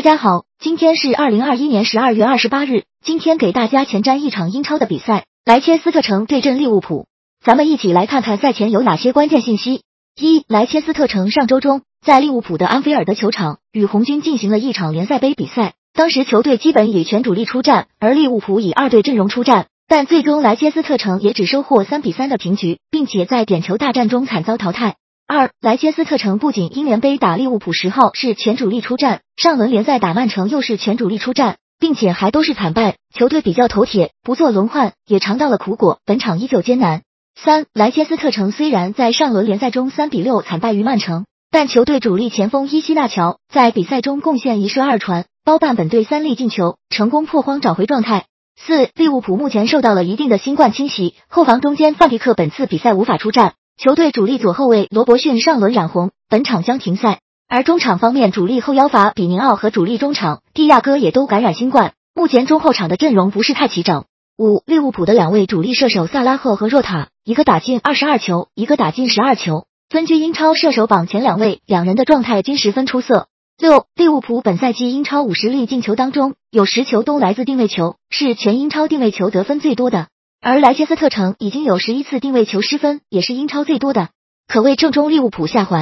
[0.00, 2.84] 大家好，今天是二零二一年十二月二十八日。
[3.04, 7.04] 今天给大家前瞻一场英超的比赛，莱切斯特城对阵利物浦。
[7.44, 9.82] 咱们一起来看看赛前有哪些关键信息。
[10.18, 24.96] 一、莱切斯特城上周中在利物浦的安菲尔德球场与红军进行了一场联赛杯比赛，当时球队基本以全主力出战，而利物浦以二队阵容出战，但最终莱切斯特城也只收获三比三的平局，并且在点球大战中惨遭淘汰。
[25.32, 31.58] 二、莱切斯特城不仅英联杯打利物浦十号是全主力出战，上轮联赛打曼城又是全主力出战。
[31.78, 37.02] 并且还都是惨败，球队比较头铁，不做轮换也尝到了苦果，本场依旧艰难。
[37.40, 48.24] 三莱切斯特城虽然在上轮联赛中三比六惨败于曼城，但球队主力前锋伊西纳乔在比赛中贡献一射二传，包办本队三粒进球，成功破荒找回状态。
[48.56, 57.20] 四利物浦目前受到了一定的新冠侵袭，后防中间范迪克本次比赛无法出战，球队主力左后卫罗伯逊上轮染红，本场将停赛。
[57.48, 64.04] 而中场方面，主力后腰法比宁奥和主力中场蒂亚戈也都感染新冠，目前中后场的阵容不是太齐整。
[64.36, 73.28] 五利物浦的两位主力射手萨拉赫和若塔，一个打进二十二球，一个打进十二球，分居英超射手榜前两位，两人的状态均十分出色。
[73.56, 80.08] 六利物浦本赛季英超五十粒进球当中，有十球都来自定位球，是全英超定位球得分最多的。
[80.42, 84.08] 而莱切斯特城已经有十一次定位球失分，也是英超最多的，
[84.48, 85.78] 可谓正中利物浦下怀。